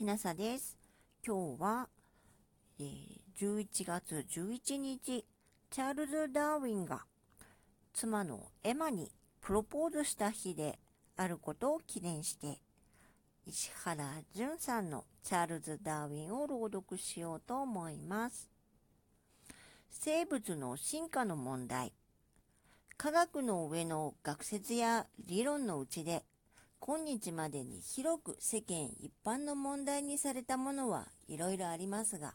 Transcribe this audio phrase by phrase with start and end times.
[0.00, 0.78] きなさです。
[1.22, 1.86] 今日は、
[2.78, 5.26] えー、11月11日、
[5.68, 7.04] チャールズ・ダーウィンが
[7.92, 9.12] 妻のエマに
[9.42, 10.78] プロポーズした日で
[11.18, 12.62] あることを記念して、
[13.44, 18.48] 石原淳さんのチャールズ・ダーウィンを朗読しようと思います。
[19.90, 21.92] 生物の進化の問題。
[22.96, 26.24] 科学の上の学説や理論のうちで
[26.82, 32.34] 今日までに広く世間一般の問題にされたものはいろいろありますが、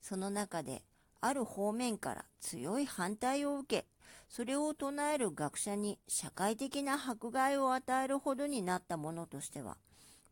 [0.00, 0.82] その中で
[1.20, 3.86] ある方面から強い反対を受け、
[4.28, 9.76] それを唱える学者に社会的な迫害を与えるほどになったものとしては、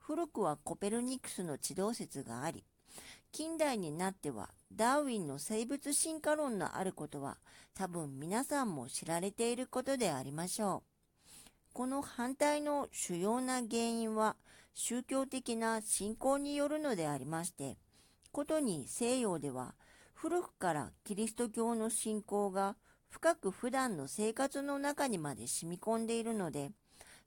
[0.00, 2.64] 古くはコペルニクスの地動説があり、
[3.30, 7.36] 近代になってはダーウィンの生物進化論のあることは
[7.74, 10.93] 多分皆さんも知られていることでありましょう。
[11.74, 14.36] この反対の主要な原因は
[14.74, 17.78] 宗教的な信仰によるのでありまして、
[18.30, 19.74] ことに西洋では
[20.14, 22.76] 古くからキリスト教の信仰が
[23.10, 26.70] 深く普段の生活の中にまで染み込んでいるので、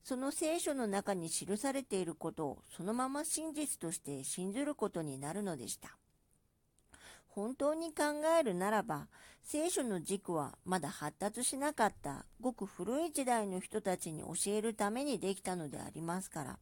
[0.02, 5.98] その聖書の中に記されていることをそのまま真実として信ずることになるのでした。
[7.38, 8.04] 本当に考
[8.40, 9.10] えるならば、
[9.44, 16.58] 聖書の軸はまだ発達しなかったごく古い時代の人たちに教えるためにできたのでありますから、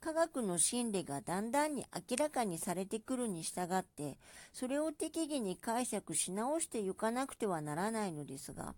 [0.00, 4.18] 科学の真理がだんだんに明らかにされてくるに従って、
[4.52, 8.74] それを適宜に解釈し直していかなくてはならないのですが、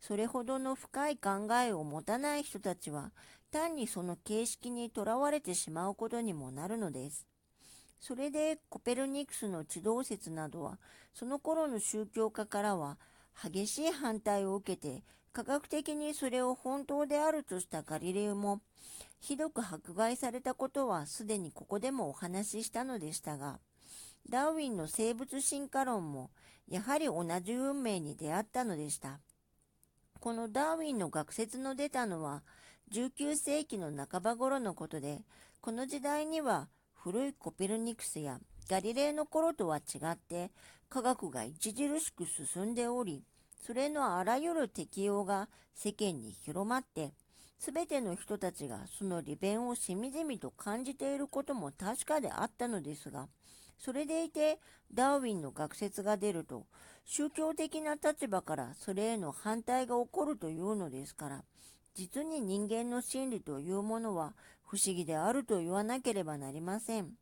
[0.00, 3.12] それほどの深い考えを持たない人たちは、
[3.52, 7.28] 単にその形式にとらわれてしまうことにもなるのです。
[8.06, 10.78] それでコペルニクスの地動説などは、
[11.14, 12.98] その頃の宗教家からは
[13.42, 15.02] 激しい反対を受けて、
[15.32, 18.60] 科学的にそれを本当であるとしたガリレオも、
[19.20, 23.58] ひどく迫害されたことはすでにここでもお話ししたのでしたが、
[24.28, 26.28] ダーウィンの生物進化論も、
[26.68, 29.18] やはり同じ運命に出会ったのでした。
[30.20, 32.42] このダーウィンの学説の出たのは、
[32.92, 35.22] 19世紀の半ば頃のことで、
[35.62, 36.68] この時代には
[37.04, 38.38] 古いコペルニクスや
[38.70, 40.50] ガリレーの頃とは違って
[40.88, 43.22] 科学が著しく進んでおり、
[43.60, 47.12] それのあらゆる適用が世間に広まって、
[47.58, 53.28] すべての人たちがその利便をしみじみと感じていることも確かであったのですが、
[53.78, 54.58] それでいて
[54.90, 56.64] ダーウィンの学説が出ると、
[57.04, 61.44] 宗教的な立場からそれへの反対が起こるというのですから、
[61.94, 64.32] 実に人間の心理というものは
[64.74, 67.12] 不思議であると言わなければなりません。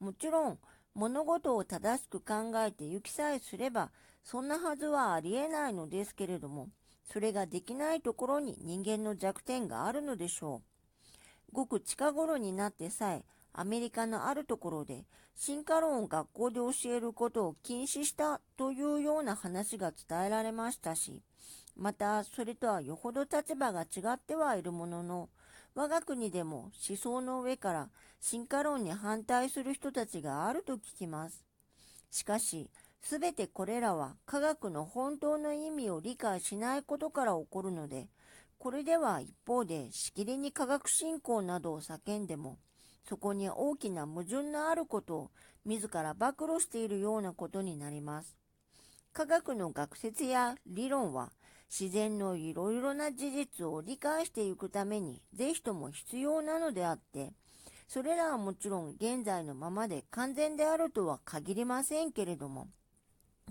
[0.00, 0.58] もちろん、
[0.94, 3.90] 物事を正しく考えて行きさえすれば、
[4.22, 6.68] そんなはずはありえないのですけれども、
[7.10, 10.60] それができないところに人間の弱点があるのでしょ
[11.50, 11.52] う。
[11.52, 13.24] ごく近頃になってさえ、
[13.54, 15.06] アメリカのあるところで
[15.36, 21.22] 進化論を学校で教えることを禁止したというような話が伝えられましたし、
[21.76, 25.30] またそれとはよほど立場が違ってはいるものの、
[25.74, 27.88] 我が国でも思想の上から
[28.20, 31.44] 進化論に反対する人たちがあると聞きます。
[32.10, 32.70] しかし、
[33.02, 38.08] すべてこれらは科学の本当の意味を理解しないことから起こるので、
[38.58, 42.58] これでは一方でしきりに科学振興などを叫んでも、
[43.06, 45.30] そこに大きな矛盾のあることを
[45.64, 48.43] 自ら暴露しているようなことになります。
[49.14, 51.30] 科学の学説や理論は
[51.70, 57.30] 自然のいろいろな事実を理解していくためにぜひとも必要なのであって、
[57.86, 62.66] それらはもちろん現在のままで完全であるとは限りませんけれども、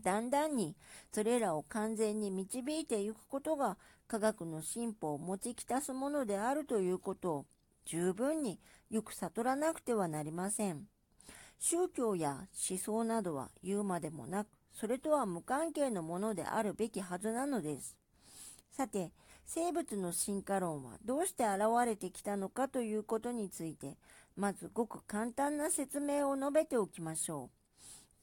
[0.01, 0.75] だんだんに
[1.13, 7.45] それらを完全に導いていくことが科学の進歩を持ちきたすものであるということを
[7.85, 8.59] 十分に
[8.89, 10.87] よく悟らなくてはなりません。
[11.57, 17.95] 宗教や思想などは言うまでもなく、それとは無関係のものであるべきはずなのです。
[18.71, 19.11] さて、
[19.45, 23.97] 生物の進化論はどうして現れてきたのかということについて、
[24.35, 27.49] まずごく簡単な説明を述べておきましょ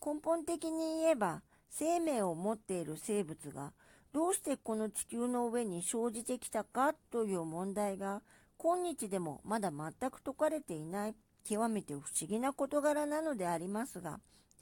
[0.03, 0.15] う。
[0.15, 3.73] 根本的に言えば、生命を持っている生物が
[4.13, 8.23] どうしてこの地球の上に生じてきたかという問題が
[8.57, 11.15] 今日でもまだ全く解かれていない
[11.49, 14.19] 極めて不思議な事柄なのでありますが、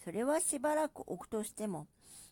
[0.08, 1.87] それはしばらく置くとしても、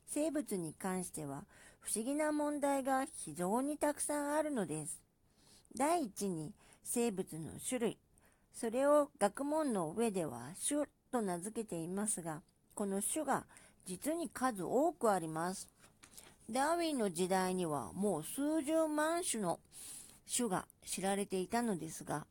[0.06, 1.44] 生物に関しては
[1.78, 4.98] 不思議な問題が非常にたくさんあるのです。
[5.76, 7.98] 第一に生物の種類。
[8.54, 12.40] それを学問の上では種と名付けていますが、
[12.74, 13.44] この種が
[13.84, 15.68] 実に数多くあります。
[16.50, 19.60] ダーウィンの時代にはもう数十万種の
[20.34, 22.26] 種が知られていたのですが、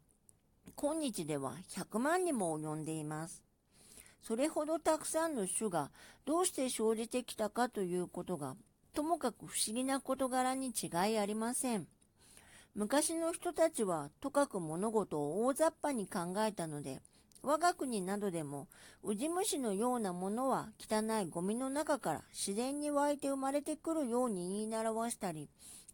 [0.76, 3.46] 今日では100万にも及んでいます。
[4.26, 5.92] それほどたくさんの種が
[6.26, 8.56] どうして生じてきたかということが、
[8.94, 11.86] ともかく不思議な事柄に違いありません。
[12.74, 17.02] 昔の人たちはとかく物事を大雑把に考えたので、
[17.44, 18.68] 我が国などでも、
[19.04, 25.50] ウジ虫のようなものは汚いゴミの中から自然に湧いて生まれてくるように言い習わしたり、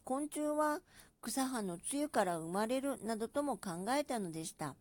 [0.06, 0.80] 昆虫は
[1.22, 4.76] 草葉の露から生まれるなどとも考えたのでした。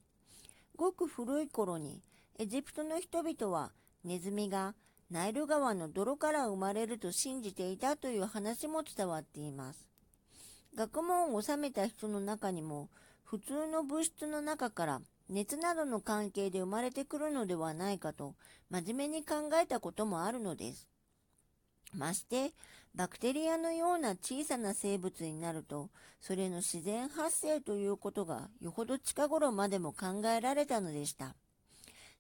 [0.77, 2.01] ごく古い頃に、
[2.41, 3.71] エジプトの人々は
[4.03, 4.75] ネズミが
[5.11, 9.87] ナイル川の泥から生まれると信じていたという話も伝わっています。
[10.75, 12.89] 学問を収めた人の中にも、
[13.25, 18.35] 普通の物質の中から熱などの関係で生まれてくるのではないかと
[18.71, 20.89] 真面目に考えたこともあるのです。
[21.93, 22.53] まして、
[22.95, 25.91] バクテリアのような小さな生物になると、
[26.23, 31.35] それの自然発生ということがよほど近頃までも考えられたのでした。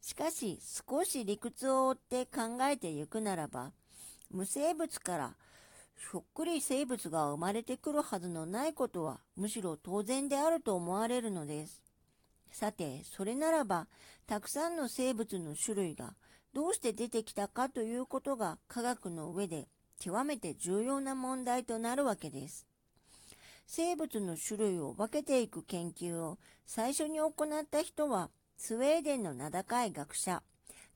[0.00, 0.58] しかし、
[0.88, 3.73] 少し理屈を追って考えてゆくならば、
[4.31, 5.37] 無生物から
[6.11, 11.82] そっくり生物が生まれてくるはずのないことはむしろ当然であると思われるのです。
[12.50, 13.87] さて、それならば、
[14.26, 16.14] たくさんの生物の種類が
[16.53, 19.69] どうして出てきたかということが科学の上で
[20.00, 22.67] 極めて重要な問題となるわけです。
[23.67, 28.31] 生物の種類を分けていく研究を最初に行った人は、
[28.62, 30.43] スウェーデンの名高い学者、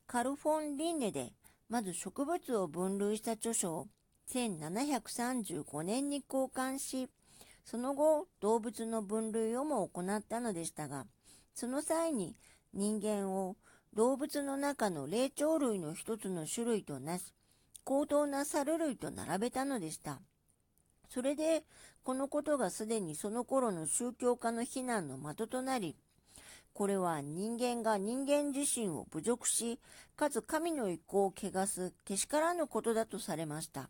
[0.05, 1.33] カルフォン・リンネで、
[1.67, 3.87] まず植物を分類した著書を
[4.31, 7.09] 1735年に交換し、
[7.65, 11.07] その後、動物の分類をも行ったのでしたが、
[11.55, 12.35] その際に
[12.71, 13.55] 人間を
[13.95, 17.33] 動物の中の霊長類の一つの種類となし、
[17.83, 20.21] 高等な猿類と並べたのでした。
[21.09, 21.63] それで、
[22.03, 25.97] このことがすでにその頃の宗教家の非難の的となり、
[26.75, 29.79] これは人間が人間自身を侮辱し、
[30.17, 33.89] かつ神の意向を汚すけしからぬことだとされました。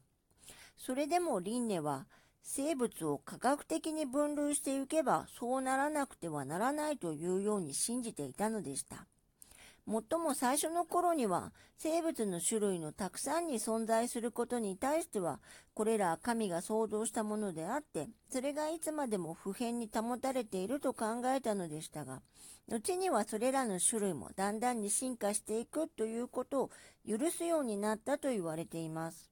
[0.78, 2.06] それでも輪廻は、
[2.44, 9.08] 生物を科学的に分類していけばそうならなくてはならないというように信じていたのでした。
[9.86, 15.40] もっとも最初の頃には生物の種類のたくさんに存在することに対しては
[15.74, 22.22] これら神が創造したものであってそれがいつまでも普遍に保たれていると考えたのでしたが
[22.68, 26.70] 後にはそれらの種類もだんだんに進化していくということを
[27.08, 29.30] 許すようになったと言われています。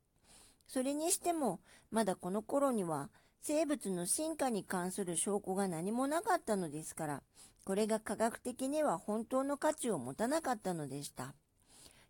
[0.68, 1.60] それにしても、
[1.92, 3.10] まだこの頃には
[3.46, 7.24] 生物の進化に関する証拠が何もなかったのですから、
[7.66, 11.34] これが科学的には本当の価値を持たなかったのでした。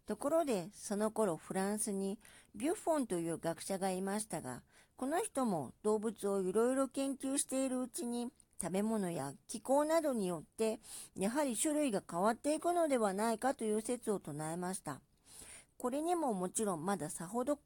[0.05, 2.19] ところで、その頃フランスに
[2.53, 4.61] ビュッフォンという学者がいましたが、
[4.95, 8.27] この人も動物をいろいろ研究しているうちに、
[8.61, 10.79] 食べ物や気候などによって、
[11.17, 15.01] やはり種類が変わっていくのではないかという説を唱えました。
[15.79, 17.57] これにももちろんまださほど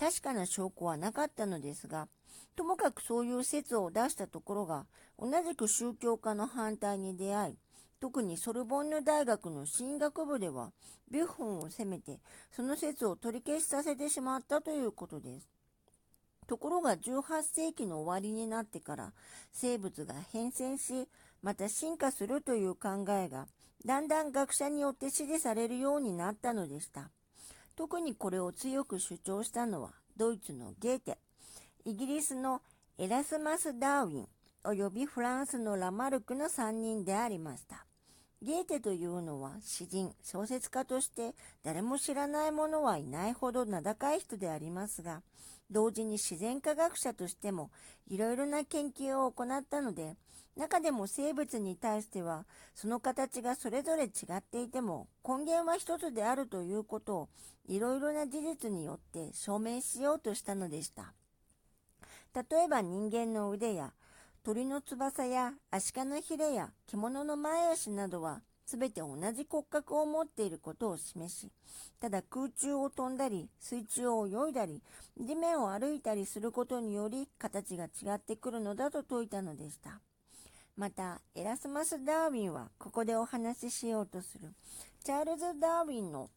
[0.00, 2.08] 確かな証拠はなかったのですが、
[2.56, 4.86] ともかくそういう説を出したところが、
[5.18, 7.54] 同じく宗教家の反対に出会い、
[8.00, 10.72] 特にソルボンヌ大学の進学部では、
[11.10, 12.20] ビュッフォンを責めて、
[12.50, 15.48] その説を取り消しさせてしまったということです。
[16.46, 19.12] ところが18世紀の終わりになってから、
[19.52, 21.08] 生物が変遷し、
[21.42, 23.46] また進化するという考えが、
[23.84, 27.10] だんだん学者によって支持されるようになったのでした。
[27.76, 31.18] 特にこれを強く主張したのはドイツのゲーテ、
[31.86, 32.62] イギリスの
[32.96, 34.28] エラスマス・ダーウィン、
[34.64, 37.84] 及びフランスのラマルクの3人でありました。
[38.40, 45.20] ゲーテというのは詩人、小説家として誰も知らない者はいないほど名高い人でありますが、
[45.70, 47.70] 同時に自然科学者としても
[48.08, 50.16] いろいろな研究を行ったので、
[50.56, 57.28] 中でも生物に対しては、その形がそれぞれ違っていても、根源は一つであるということを、
[57.66, 61.12] いろいろな事実によって証明しようとしたのでした。
[62.34, 63.92] 例えば人間の腕や、
[64.42, 71.50] 鳥の翼やアシカのヒレや獣の前足などは、すべて同じ骨格を持っていることを示し、
[72.00, 74.82] ただ空中を飛んだり、水中を泳いだり、
[75.20, 80.00] 地面を歩いたりすることにより形が違ってくるのだと説いたのでした。
[80.76, 84.52] また、エラスマス・ダーウィンはここでお話ししようとする、
[85.04, 86.30] チャールズ・ダーウィンの、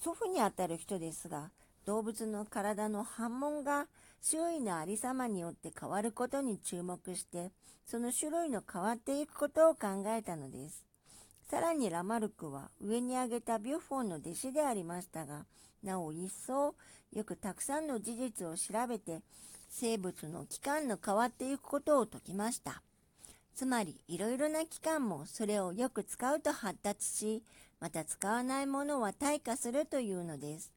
[0.00, 1.50] 祖父にあたる人ですが、
[1.84, 3.86] 動物の体の反問が
[4.26, 7.50] 周囲のありさまによって変わることに注目して、
[7.84, 10.82] その種類の変わっていくことを考えたのです。
[11.50, 15.44] さらにラマルクは上に挙げたビュッフォンの弟子でありましたが、
[15.82, 16.74] なお一層
[17.12, 19.20] よくたくさんの事実を調べて、
[19.68, 22.82] 生物の器官の変わっていくことを説きました。
[23.54, 27.42] つまり、いろいろな機関もそれをよく使うと発達し、
[27.78, 30.72] また使わないものは退化するというのです。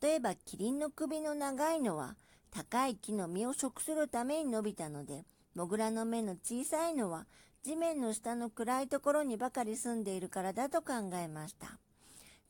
[0.00, 2.14] 例えばキリンの首の長いのは
[2.50, 5.24] 高い木の実を食するために伸びたので、
[5.54, 7.26] モグラの目の小さいのは
[7.64, 11.78] 地面の下の暗いところにばかり住んでいるからだと考えました。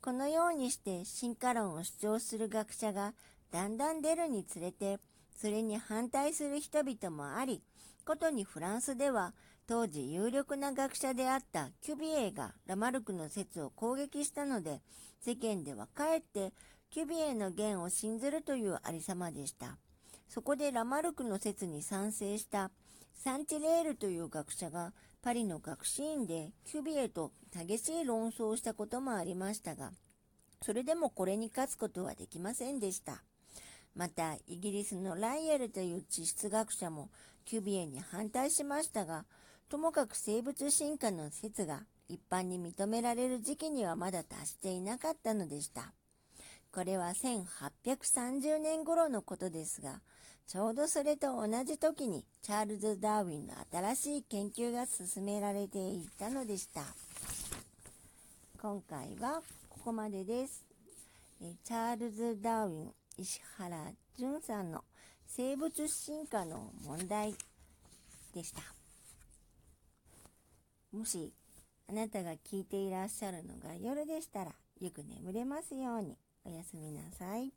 [0.01, 3.15] このようにして進化論を主張する学者が
[3.51, 4.99] だんだん出るにつれて、
[5.37, 7.63] それに反対する人々もあり、
[8.05, 9.35] ことにフランスでは
[9.67, 14.81] 当時有力な学者であったキュビエがラマルクの説を攻撃したので、
[15.21, 16.53] 世間ではかえって
[16.91, 19.77] キュビエの言を信ずるというありさまでした。
[20.29, 22.71] そこでラマルクの説に賛成した
[23.15, 24.93] サンチレールという学者が
[25.23, 29.91] パリの学士院でキュビエと激しい論争をしたこともありましたが、
[30.63, 33.23] それでもこれに勝つことはできませんでした。
[33.95, 37.11] また、イギリスのライエルという地質学者も
[37.45, 39.25] キュビエに反対しましたが、
[39.69, 45.93] ともかく生物進化の説が一般に認められる時期にはまだ達していなかったのでした。
[46.73, 50.01] これは1830年頃のことですが、
[50.49, 56.81] ちょうどそれと同じ時にチャールズ・ダーウィンの新しい研究が進められていったのでした。
[58.59, 60.65] 今回はここまでです。
[61.65, 64.83] チャールズ・ダーウィン、石原淳さんの
[65.27, 67.35] 生物進化の問題
[68.33, 68.63] でした。
[70.97, 71.31] もし
[71.91, 77.53] あなたが聞いていらっしゃるのが夜でしたらよく眠れますようにおやすみなさい。